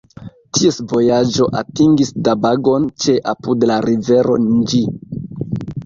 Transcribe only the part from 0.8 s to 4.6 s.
vojaĝo atingis Dabagon ĉe apud la Rivero